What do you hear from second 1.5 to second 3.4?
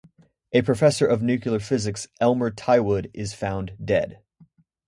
Physics, Elmer Tywood, is